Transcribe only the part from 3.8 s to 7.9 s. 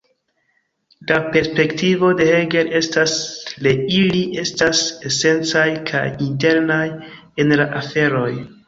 ili estas esencaj kaj internaj en la